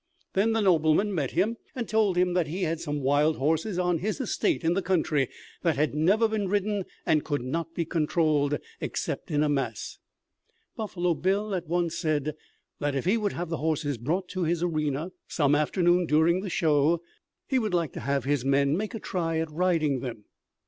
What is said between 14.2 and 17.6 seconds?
to his arena some afternoon during the show he